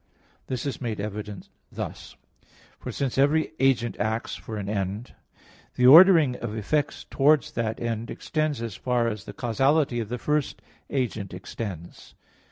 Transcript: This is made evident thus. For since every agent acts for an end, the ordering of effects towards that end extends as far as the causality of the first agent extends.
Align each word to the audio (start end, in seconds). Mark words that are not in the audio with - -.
This 0.47 0.65
is 0.65 0.81
made 0.81 0.99
evident 0.99 1.49
thus. 1.71 2.15
For 2.79 2.91
since 2.91 3.19
every 3.19 3.51
agent 3.59 3.95
acts 3.99 4.33
for 4.35 4.57
an 4.57 4.67
end, 4.67 5.13
the 5.75 5.85
ordering 5.85 6.35
of 6.37 6.57
effects 6.57 7.03
towards 7.07 7.51
that 7.51 7.79
end 7.79 8.09
extends 8.09 8.63
as 8.63 8.75
far 8.75 9.07
as 9.07 9.25
the 9.25 9.33
causality 9.33 9.99
of 9.99 10.09
the 10.09 10.17
first 10.17 10.59
agent 10.89 11.35
extends. 11.35 12.15